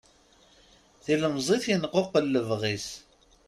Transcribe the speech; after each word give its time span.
Tilemẓit 1.03 1.63
yenquqel 1.69 2.25
lebɣi-s. 2.33 2.87